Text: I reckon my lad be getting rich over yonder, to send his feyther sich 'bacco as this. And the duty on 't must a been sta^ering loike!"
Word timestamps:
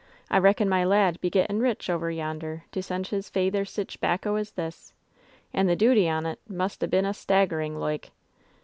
I 0.31 0.39
reckon 0.39 0.67
my 0.67 0.83
lad 0.83 1.21
be 1.21 1.29
getting 1.29 1.59
rich 1.59 1.87
over 1.87 2.09
yonder, 2.09 2.63
to 2.71 2.81
send 2.81 3.09
his 3.09 3.29
feyther 3.29 3.65
sich 3.65 4.01
'bacco 4.01 4.33
as 4.35 4.49
this. 4.53 4.93
And 5.53 5.69
the 5.69 5.75
duty 5.75 6.09
on 6.09 6.23
't 6.23 6.39
must 6.49 6.81
a 6.81 6.87
been 6.87 7.05
sta^ering 7.05 7.75
loike!" 7.79 8.09